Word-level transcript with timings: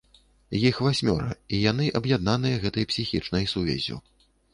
Іх 0.67 0.77
васьмёра, 0.85 1.27
і 1.57 1.59
яны 1.71 1.85
аб'яднаныя 1.99 2.61
гэтай 2.65 2.87
псіхічнай 2.95 3.45
сувяззю. 3.53 4.01